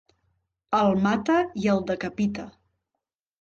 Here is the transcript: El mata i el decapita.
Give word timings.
El 0.77 0.93
mata 1.03 1.35
i 1.65 1.69
el 1.75 1.85
decapita. 1.93 2.47